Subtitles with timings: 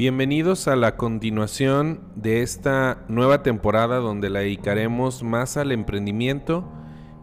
[0.00, 6.64] Bienvenidos a la continuación de esta nueva temporada donde la dedicaremos más al emprendimiento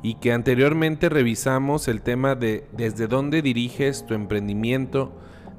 [0.04, 5.12] y que anteriormente revisamos el tema de desde dónde diriges tu emprendimiento,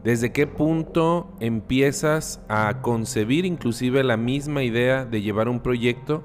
[0.05, 6.23] desde qué punto empiezas a concebir inclusive la misma idea de llevar un proyecto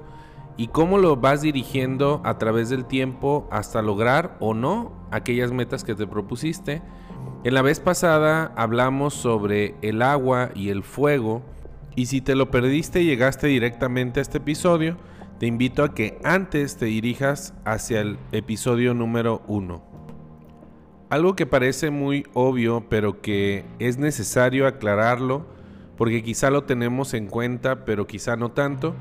[0.56, 5.84] y cómo lo vas dirigiendo a través del tiempo hasta lograr o no aquellas metas
[5.84, 6.82] que te propusiste
[7.44, 11.42] en la vez pasada hablamos sobre el agua y el fuego
[11.94, 14.96] y si te lo perdiste y llegaste directamente a este episodio,
[15.38, 19.84] te invito a que antes te dirijas hacia el episodio número 1.
[21.10, 25.46] Algo que parece muy obvio pero que es necesario aclararlo
[25.98, 28.94] porque quizá lo tenemos en cuenta pero quizá no tanto,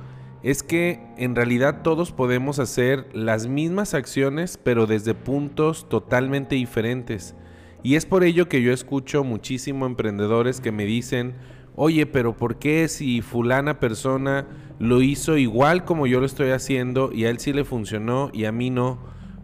[0.44, 7.36] es que en realidad todos podemos hacer las mismas acciones pero desde puntos totalmente diferentes
[7.84, 11.35] y es por ello que yo escucho muchísimo emprendedores que me dicen,
[11.76, 14.48] oye, pero ¿por qué si fulana persona
[14.80, 18.46] lo hizo igual como yo lo estoy haciendo y a él sí le funcionó y
[18.46, 19.00] a mí no?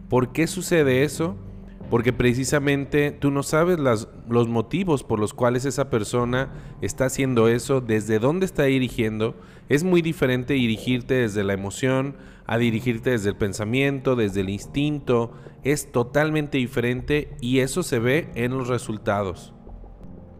[0.08, 1.36] ¿Por qué sucede eso?
[1.90, 7.80] Porque precisamente tú no sabes los motivos por los cuales esa persona está haciendo eso,
[7.80, 9.34] desde dónde está dirigiendo.
[9.68, 15.32] Es muy diferente dirigirte desde la emoción a dirigirte desde el pensamiento, desde el instinto.
[15.64, 19.52] Es totalmente diferente y eso se ve en los resultados.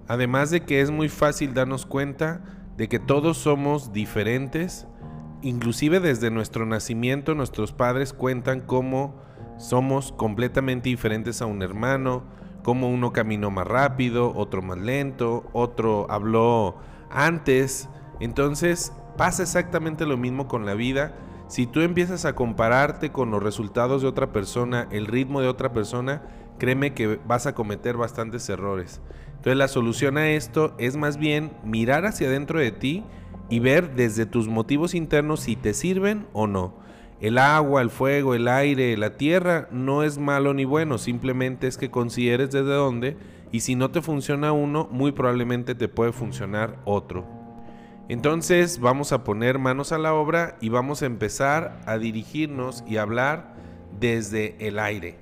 [0.06, 2.44] Además de que es muy fácil darnos cuenta
[2.76, 4.86] de que todos somos diferentes,
[5.42, 9.20] inclusive desde nuestro nacimiento nuestros padres cuentan cómo
[9.60, 12.22] somos completamente diferentes a un hermano,
[12.62, 16.76] como uno caminó más rápido, otro más lento, otro habló
[17.10, 17.88] antes.
[18.20, 21.14] Entonces pasa exactamente lo mismo con la vida.
[21.46, 25.72] Si tú empiezas a compararte con los resultados de otra persona, el ritmo de otra
[25.72, 26.22] persona,
[26.58, 29.02] créeme que vas a cometer bastantes errores.
[29.28, 33.04] Entonces la solución a esto es más bien mirar hacia adentro de ti
[33.50, 36.80] y ver desde tus motivos internos si te sirven o no.
[37.20, 41.76] El agua, el fuego, el aire, la tierra no es malo ni bueno, simplemente es
[41.76, 43.16] que consideres desde dónde
[43.52, 47.26] y si no te funciona uno, muy probablemente te puede funcionar otro.
[48.08, 52.96] Entonces vamos a poner manos a la obra y vamos a empezar a dirigirnos y
[52.96, 53.54] hablar
[54.00, 55.18] desde el aire.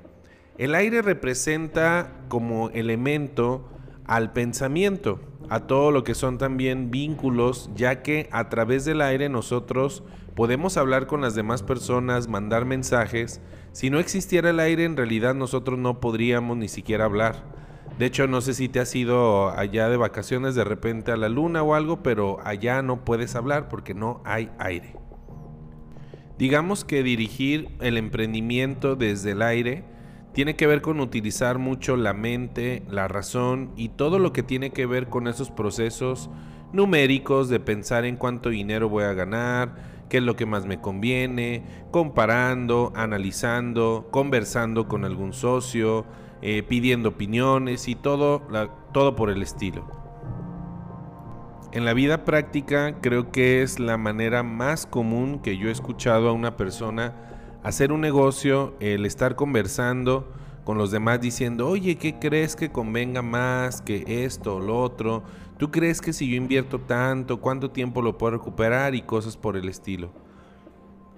[0.57, 3.69] El aire representa como elemento
[4.09, 5.21] al pensamiento,
[5.51, 10.03] a todo lo que son también vínculos, ya que a través del aire nosotros
[10.35, 13.41] podemos hablar con las demás personas, mandar mensajes.
[13.73, 17.45] Si no existiera el aire, en realidad nosotros no podríamos ni siquiera hablar.
[17.99, 21.29] De hecho, no sé si te has ido allá de vacaciones de repente a la
[21.29, 24.95] luna o algo, pero allá no puedes hablar porque no hay aire.
[26.39, 29.85] Digamos que dirigir el emprendimiento desde el aire
[30.39, 34.71] tiene que ver con utilizar mucho la mente, la razón y todo lo que tiene
[34.71, 36.31] que ver con esos procesos
[36.73, 40.81] numéricos de pensar en cuánto dinero voy a ganar, qué es lo que más me
[40.81, 46.07] conviene, comparando, analizando, conversando con algún socio,
[46.41, 48.47] eh, pidiendo opiniones y todo,
[48.93, 49.91] todo por el estilo.
[51.73, 56.29] En la vida práctica creo que es la manera más común que yo he escuchado
[56.29, 57.28] a una persona
[57.63, 60.33] hacer un negocio, el estar conversando
[60.65, 65.23] con los demás diciendo, oye, ¿qué crees que convenga más que esto o lo otro?
[65.57, 69.57] ¿Tú crees que si yo invierto tanto, cuánto tiempo lo puedo recuperar y cosas por
[69.57, 70.13] el estilo?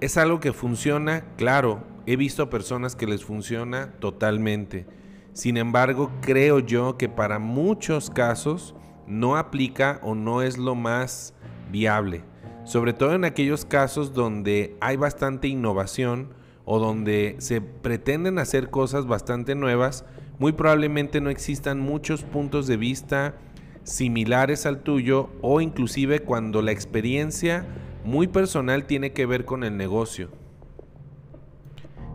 [0.00, 1.24] ¿Es algo que funciona?
[1.36, 4.86] Claro, he visto personas que les funciona totalmente.
[5.32, 8.74] Sin embargo, creo yo que para muchos casos
[9.06, 11.34] no aplica o no es lo más
[11.70, 12.22] viable.
[12.70, 16.28] Sobre todo en aquellos casos donde hay bastante innovación
[16.64, 20.04] o donde se pretenden hacer cosas bastante nuevas,
[20.38, 23.34] muy probablemente no existan muchos puntos de vista
[23.82, 27.66] similares al tuyo o inclusive cuando la experiencia
[28.04, 30.28] muy personal tiene que ver con el negocio.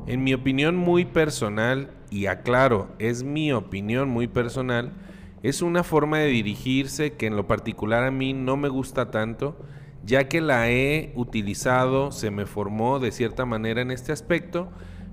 [0.07, 4.93] En mi opinión muy personal, y aclaro, es mi opinión muy personal,
[5.43, 9.58] es una forma de dirigirse que en lo particular a mí no me gusta tanto,
[10.05, 14.69] ya que la he utilizado, se me formó de cierta manera en este aspecto,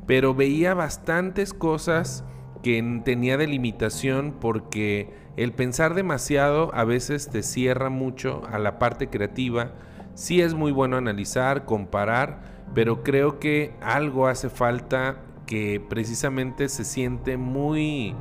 [0.06, 2.24] pero veía bastantes cosas
[2.62, 8.78] que tenía de limitación porque el pensar demasiado a veces te cierra mucho a la
[8.78, 9.72] parte creativa.
[10.14, 12.42] Sí es muy bueno analizar, comparar,
[12.74, 15.16] pero creo que algo hace falta
[15.46, 18.14] que precisamente se siente muy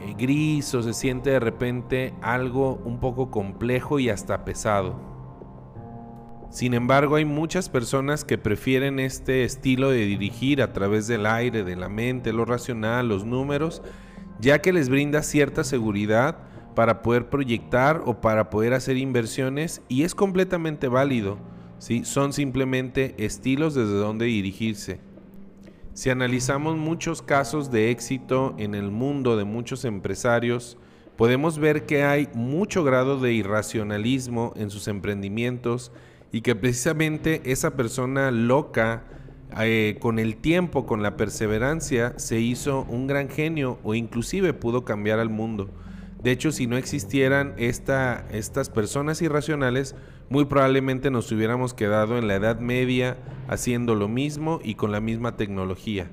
[0.00, 5.09] eh, gris o se siente de repente algo un poco complejo y hasta pesado.
[6.50, 11.62] Sin embargo, hay muchas personas que prefieren este estilo de dirigir a través del aire,
[11.62, 13.82] de la mente, lo racional, los números,
[14.40, 16.38] ya que les brinda cierta seguridad
[16.74, 21.38] para poder proyectar o para poder hacer inversiones y es completamente válido.
[21.78, 22.04] ¿sí?
[22.04, 24.98] Son simplemente estilos desde donde dirigirse.
[25.94, 30.78] Si analizamos muchos casos de éxito en el mundo de muchos empresarios,
[31.16, 35.92] podemos ver que hay mucho grado de irracionalismo en sus emprendimientos
[36.32, 39.04] y que precisamente esa persona loca,
[39.60, 44.84] eh, con el tiempo, con la perseverancia, se hizo un gran genio o inclusive pudo
[44.84, 45.70] cambiar al mundo.
[46.22, 49.96] De hecho, si no existieran estas personas irracionales,
[50.28, 53.16] muy probablemente nos hubiéramos quedado en la Edad Media
[53.48, 56.10] haciendo lo mismo y con la misma tecnología.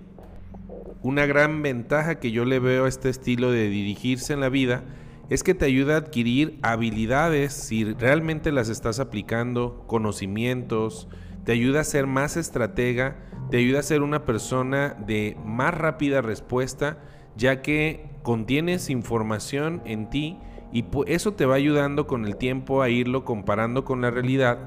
[1.04, 4.84] Una gran ventaja que yo le veo a este estilo de dirigirse en la vida
[5.30, 11.08] es que te ayuda a adquirir habilidades si realmente las estás aplicando, conocimientos,
[11.44, 13.18] te ayuda a ser más estratega,
[13.50, 17.00] te ayuda a ser una persona de más rápida respuesta,
[17.36, 20.40] ya que contienes información en ti
[20.72, 24.60] y eso te va ayudando con el tiempo a irlo comparando con la realidad.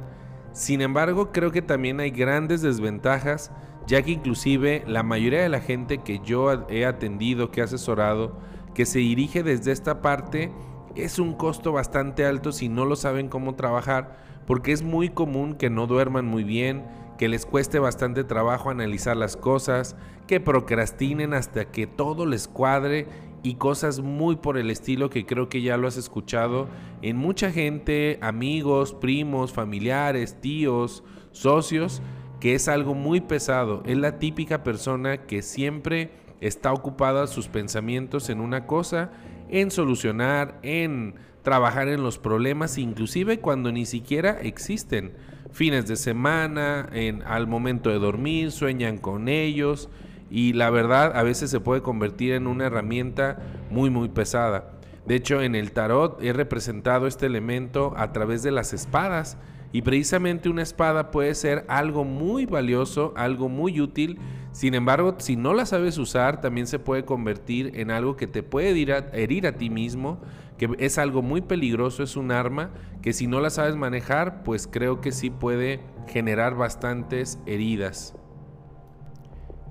[0.53, 3.53] Sin embargo, creo que también hay grandes desventajas,
[3.87, 8.39] ya que inclusive la mayoría de la gente que yo he atendido, que he asesorado,
[8.75, 10.53] que se dirige desde esta parte,
[10.97, 15.55] es un costo bastante alto si no lo saben cómo trabajar, porque es muy común
[15.55, 16.85] que no duerman muy bien,
[17.19, 19.95] que les cueste bastante trabajo analizar las cosas,
[20.27, 23.07] que procrastinen hasta que todo les cuadre
[23.43, 26.69] y cosas muy por el estilo que creo que ya lo has escuchado
[27.03, 32.03] en mucha gente, amigos, primos, familiares, tíos, socios,
[32.41, 33.83] que es algo muy pesado.
[33.85, 39.11] Es la típica persona que siempre está ocupada sus pensamientos en una cosa,
[39.49, 45.13] en solucionar, en trabajar en los problemas, inclusive cuando ni siquiera existen.
[45.53, 49.89] Fines de semana, en, al momento de dormir, sueñan con ellos
[50.31, 53.39] y la verdad a veces se puede convertir en una herramienta
[53.71, 54.73] muy muy pesada.
[55.07, 59.37] De hecho, en el tarot he representado este elemento a través de las espadas
[59.73, 64.19] y precisamente una espada puede ser algo muy valioso, algo muy útil.
[64.53, 68.43] Sin embargo, si no la sabes usar, también se puede convertir en algo que te
[68.43, 70.21] puede herir a, ti mismo,
[70.59, 72.71] que es algo muy peligroso, es un arma
[73.01, 78.15] que si no la sabes manejar, pues creo que sí puede generar bastantes heridas.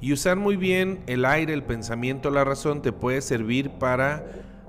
[0.01, 4.25] Y usar muy bien el aire, el pensamiento, la razón te puede servir para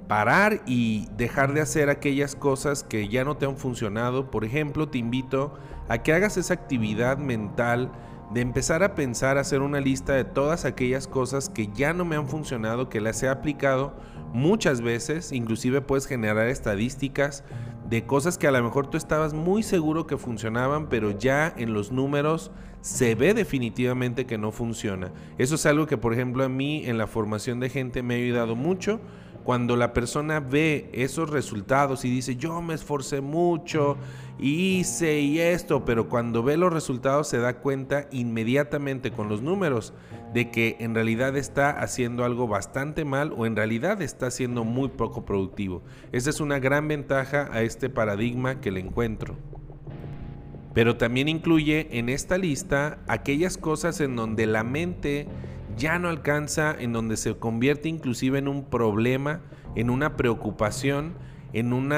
[0.08, 4.32] parar y dejar de hacer aquellas cosas que ya no te han funcionado.
[4.32, 5.54] Por ejemplo, te invito
[5.88, 7.92] a que hagas esa actividad mental
[8.32, 12.16] de empezar a pensar, hacer una lista de todas aquellas cosas que ya no me
[12.16, 13.94] han funcionado, que las he aplicado
[14.32, 17.42] muchas veces, inclusive puedes generar estadísticas
[17.88, 21.72] de cosas que a lo mejor tú estabas muy seguro que funcionaban, pero ya en
[21.74, 25.10] los números se ve definitivamente que no funciona.
[25.38, 28.18] Eso es algo que, por ejemplo, a mí en la formación de gente me ha
[28.18, 29.00] ayudado mucho.
[29.50, 33.96] Cuando la persona ve esos resultados y dice, yo me esforcé mucho,
[34.38, 39.92] hice y esto, pero cuando ve los resultados se da cuenta inmediatamente con los números
[40.32, 44.86] de que en realidad está haciendo algo bastante mal o en realidad está siendo muy
[44.90, 45.82] poco productivo.
[46.12, 49.36] Esa es una gran ventaja a este paradigma que le encuentro.
[50.74, 55.26] Pero también incluye en esta lista aquellas cosas en donde la mente
[55.80, 59.40] ya no alcanza, en donde se convierte inclusive en un problema,
[59.74, 61.14] en una preocupación,
[61.54, 61.92] en un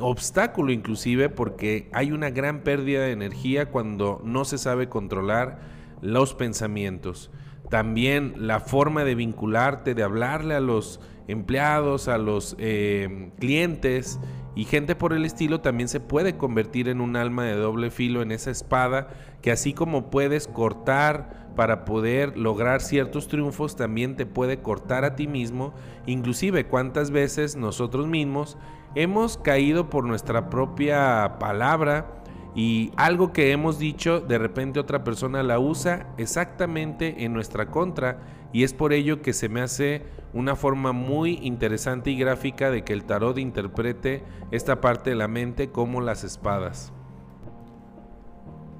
[0.00, 5.58] obstáculo inclusive porque hay una gran pérdida de energía cuando no se sabe controlar
[6.00, 7.30] los pensamientos.
[7.68, 14.20] También la forma de vincularte, de hablarle a los empleados, a los eh, clientes
[14.54, 18.22] y gente por el estilo también se puede convertir en un alma de doble filo
[18.22, 19.08] en esa espada
[19.40, 25.16] que así como puedes cortar para poder lograr ciertos triunfos, también te puede cortar a
[25.16, 25.74] ti mismo.
[26.06, 28.56] Inclusive cuántas veces nosotros mismos
[28.94, 32.22] hemos caído por nuestra propia palabra,
[32.54, 38.18] y algo que hemos dicho, de repente otra persona la usa exactamente en nuestra contra
[38.52, 42.84] y es por ello que se me hace una forma muy interesante y gráfica de
[42.84, 46.92] que el tarot interprete esta parte de la mente como las espadas.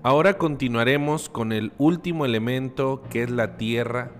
[0.02, 4.10] Ahora continuaremos con el último elemento que es la tierra,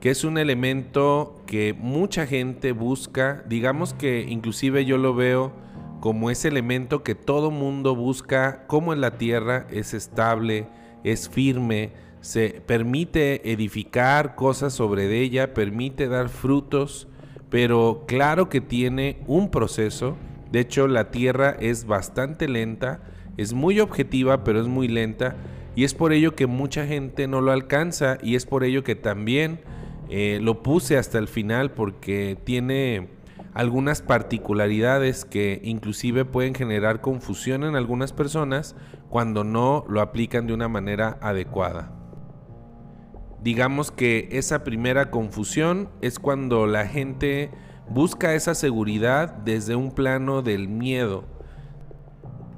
[0.00, 5.52] que es un elemento que mucha gente busca, digamos que inclusive yo lo veo
[6.00, 10.66] como ese elemento que todo mundo busca, como en la tierra es estable,
[11.04, 11.92] es firme,
[12.22, 17.08] se permite edificar cosas sobre ella, permite dar frutos,
[17.50, 20.16] pero claro que tiene un proceso.
[20.52, 23.02] De hecho, la tierra es bastante lenta,
[23.36, 25.36] es muy objetiva, pero es muy lenta.
[25.74, 28.94] Y es por ello que mucha gente no lo alcanza y es por ello que
[28.94, 29.60] también
[30.08, 33.08] eh, lo puse hasta el final porque tiene
[33.52, 38.76] algunas particularidades que inclusive pueden generar confusión en algunas personas
[39.08, 42.01] cuando no lo aplican de una manera adecuada.
[43.42, 47.50] Digamos que esa primera confusión es cuando la gente
[47.88, 51.24] busca esa seguridad desde un plano del miedo.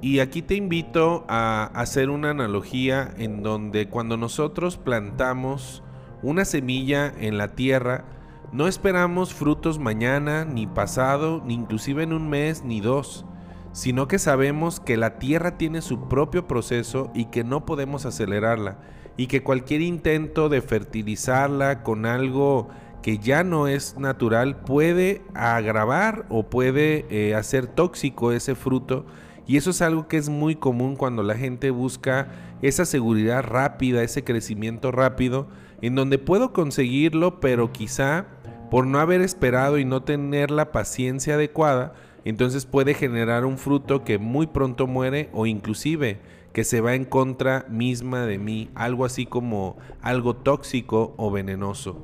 [0.01, 5.81] Y aquí te invito a hacer una analogía en donde cuando nosotros plantamos
[6.21, 8.05] una semilla en la tierra,
[8.51, 13.25] no esperamos frutos mañana, ni pasado, ni inclusive en un mes, ni dos,
[13.75, 18.77] sino que sabemos que la tierra tiene su propio proceso y que no podemos acelerarla,
[19.17, 22.69] y que cualquier intento de fertilizarla con algo
[23.01, 29.05] que ya no es natural puede agravar o puede eh, hacer tóxico ese fruto.
[29.45, 32.29] Y eso es algo que es muy común cuando la gente busca
[32.61, 35.49] esa seguridad rápida, ese crecimiento rápido,
[35.81, 38.25] en donde puedo conseguirlo, pero quizá
[38.71, 41.93] por no haber esperado y no tener la paciencia adecuada,
[42.25, 46.19] entonces puede generar un fruto que muy pronto muere o inclusive
[46.51, 52.01] que se va en contra misma de mí, algo así como algo tóxico o venenoso.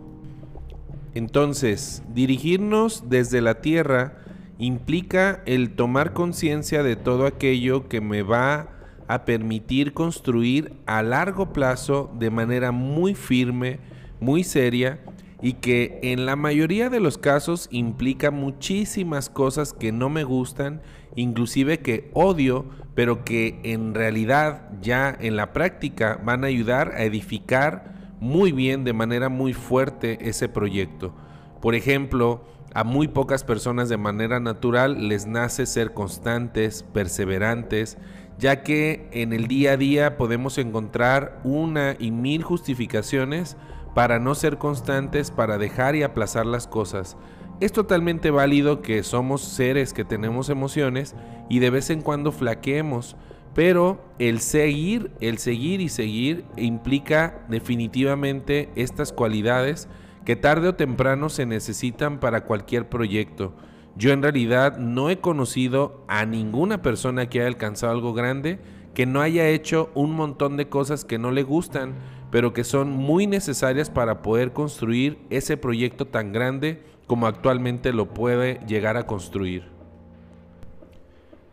[1.14, 4.18] Entonces, dirigirnos desde la tierra
[4.60, 8.70] implica el tomar conciencia de todo aquello que me va
[9.08, 13.80] a permitir construir a largo plazo de manera muy firme,
[14.20, 15.00] muy seria
[15.42, 20.82] y que en la mayoría de los casos implica muchísimas cosas que no me gustan,
[21.16, 27.04] inclusive que odio, pero que en realidad ya en la práctica van a ayudar a
[27.04, 31.14] edificar muy bien, de manera muy fuerte ese proyecto.
[31.60, 32.44] Por ejemplo,
[32.74, 37.98] a muy pocas personas de manera natural les nace ser constantes, perseverantes,
[38.38, 43.58] ya que en el día a día podemos encontrar una y mil justificaciones
[43.94, 47.18] para no ser constantes, para dejar y aplazar las cosas.
[47.60, 51.16] Es totalmente válido que somos seres que tenemos emociones
[51.50, 53.16] y de vez en cuando flaqueemos,
[53.54, 59.88] pero el seguir, el seguir y seguir implica definitivamente estas cualidades
[60.26, 63.54] que tarde o temprano se necesitan para cualquier proyecto.
[63.96, 68.60] Yo en realidad no he conocido a ninguna persona que haya alcanzado algo grande
[68.94, 71.96] que no haya hecho un montón de cosas que no le gustan,
[72.32, 78.14] pero que son muy necesarias para poder construir ese proyecto tan grande como actualmente lo
[78.14, 79.66] puede llegar a construir.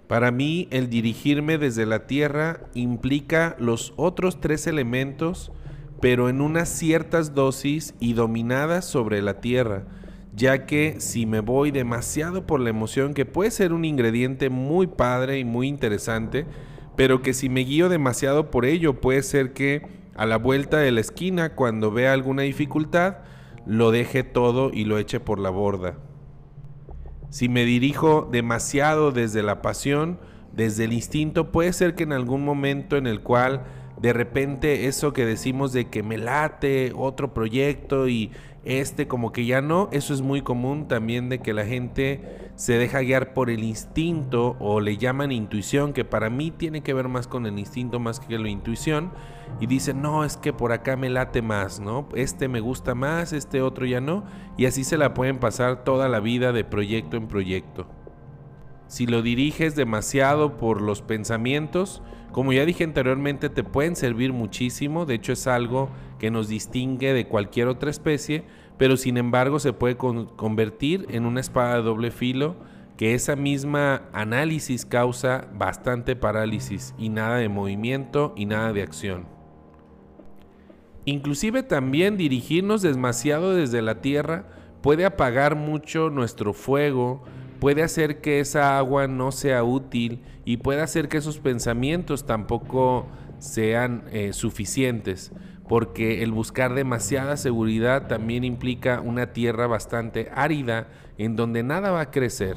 [0.07, 5.53] Para mí, el dirigirme desde la tierra implica los otros tres elementos,
[6.01, 9.85] pero en unas ciertas dosis y dominadas sobre la tierra,
[10.35, 14.87] ya que si me voy demasiado por la emoción, que puede ser un ingrediente muy
[14.87, 16.47] padre y muy interesante,
[16.97, 19.83] pero que si me guío demasiado por ello, puede ser que
[20.19, 23.19] a la vuelta de la esquina, cuando vea alguna dificultad,
[23.67, 25.95] lo deje todo y lo eche por la borda.
[27.31, 30.19] Si me dirijo demasiado desde la pasión,
[30.53, 33.65] desde el instinto, puede ser que en algún momento en el cual
[34.01, 38.33] de repente eso que decimos de que me late otro proyecto y
[38.65, 42.75] este como que ya no, eso es muy común también de que la gente se
[42.77, 47.09] deja guiar por el instinto o le llaman intuición, que para mí tiene que ver
[47.09, 49.13] más con el instinto más que la intuición,
[49.61, 52.09] y dicen, no, es que por acá me late más, ¿no?
[52.15, 54.25] Este me gusta más, este otro ya no,
[54.57, 57.87] y así se la pueden pasar toda la vida de proyecto en proyecto.
[58.89, 65.07] Si lo diriges demasiado por los pensamientos, como ya dije anteriormente, te pueden servir muchísimo,
[65.07, 68.45] de hecho es algo que nos distingue de cualquier otra especie,
[68.77, 72.57] pero sin embargo se puede convertir en una espada de doble filo
[72.97, 79.27] que esa misma análisis causa bastante parálisis y nada de movimiento y nada de acción.
[81.05, 84.47] Inclusive también dirigirnos demasiado desde la tierra
[84.83, 87.23] puede apagar mucho nuestro fuego,
[87.61, 93.07] puede hacer que esa agua no sea útil y puede hacer que esos pensamientos tampoco
[93.39, 95.33] sean eh, suficientes,
[95.69, 102.01] porque el buscar demasiada seguridad también implica una tierra bastante árida en donde nada va
[102.01, 102.57] a crecer.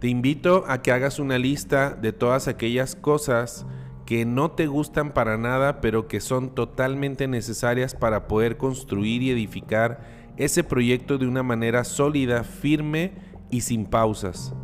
[0.00, 3.64] Te invito a que hagas una lista de todas aquellas cosas
[4.04, 9.30] que no te gustan para nada, pero que son totalmente necesarias para poder construir y
[9.30, 10.00] edificar
[10.36, 13.12] ese proyecto de una manera sólida, firme
[13.50, 14.54] y sin pausas.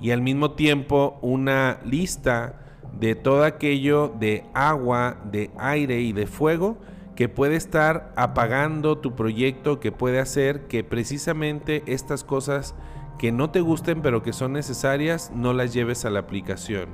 [0.00, 2.63] Y al mismo tiempo una lista
[2.98, 6.78] de todo aquello de agua, de aire y de fuego
[7.16, 12.74] que puede estar apagando tu proyecto, que puede hacer que precisamente estas cosas
[13.18, 16.88] que no te gusten pero que son necesarias no las lleves a la aplicación.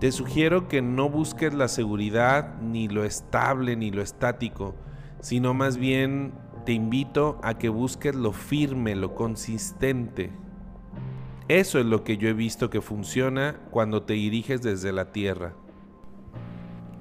[0.00, 4.74] Te sugiero que no busques la seguridad ni lo estable ni lo estático,
[5.20, 6.34] sino más bien
[6.66, 10.32] te invito a que busques lo firme, lo consistente.
[11.48, 15.54] Eso es lo que yo he visto que funciona cuando te diriges desde la tierra.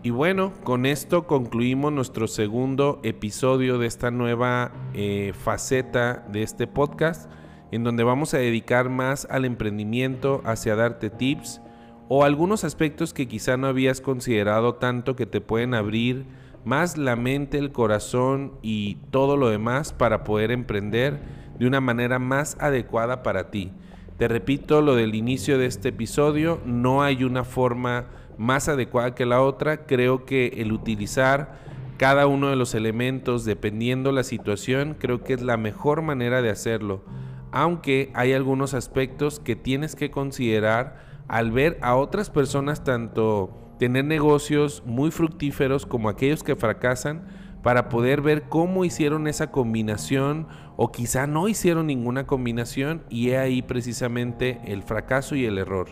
[0.03, 6.67] Y bueno, con esto concluimos nuestro segundo episodio de esta nueva eh, faceta de este
[6.67, 7.27] podcast,
[7.71, 11.59] en donde vamos a dedicar más al emprendimiento, hacia darte tips
[12.07, 16.27] o algunos aspectos que quizá no habías considerado tanto que te pueden abrir
[16.65, 21.19] más la mente, el corazón y todo lo demás para poder emprender
[21.57, 23.71] de una manera más adecuada para ti.
[24.17, 28.05] Te repito lo del inicio de este episodio, no hay una forma
[28.37, 29.85] más adecuada que la otra.
[29.85, 31.59] Creo que el utilizar
[31.97, 36.49] cada uno de los elementos dependiendo la situación, creo que es la mejor manera de
[36.49, 37.03] hacerlo.
[37.51, 44.05] Aunque hay algunos aspectos que tienes que considerar al ver a otras personas tanto tener
[44.05, 47.27] negocios muy fructíferos como aquellos que fracasan
[47.65, 50.45] para poder ver cómo hicieron esa combinación
[50.75, 55.87] o quizá no hicieron ninguna combinación y he ahí precisamente el fracaso y el error.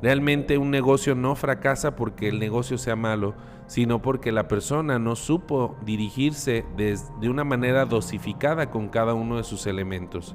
[0.00, 3.34] Realmente un negocio no fracasa porque el negocio sea malo,
[3.66, 6.98] sino porque la persona no supo dirigirse de,
[7.28, 10.34] una manera dosificada con cada uno de sus elementos.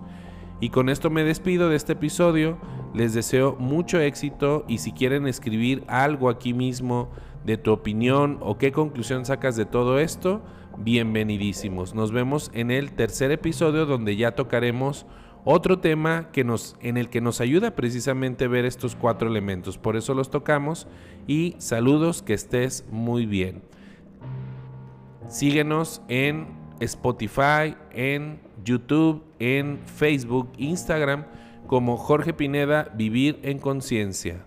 [0.60, 2.60] Y con esto me despido de este episodio,
[2.94, 7.10] les deseo mucho éxito y si quieren escribir algo aquí mismo
[7.44, 10.44] de tu opinión o qué conclusión sacas de todo esto,
[10.78, 11.94] bienvenidísimos.
[11.94, 15.06] Nos vemos en el tercer episodio donde ya tocaremos
[15.44, 19.78] otro tema que nos, en el que nos ayuda precisamente ver estos cuatro elementos.
[19.78, 20.88] Por eso los tocamos
[21.28, 23.62] y saludos, que estés muy bien.
[25.28, 26.48] Síguenos en
[26.80, 31.26] Spotify, en YouTube, en Facebook, Instagram
[31.68, 34.46] como Jorge Pineda, Vivir en Conciencia.